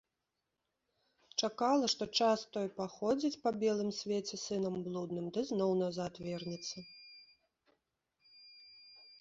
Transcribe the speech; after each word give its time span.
Чакала, 1.47 1.85
што 1.93 2.03
час 2.21 2.39
той 2.57 2.65
паходзіць 2.79 3.39
па 3.43 3.49
белым 3.65 3.91
свеце 3.99 4.35
сынам 4.47 4.81
блудным 4.89 5.25
ды 5.37 5.41
зноў 5.51 5.71
назад 5.83 6.13
вернецца. 6.29 6.77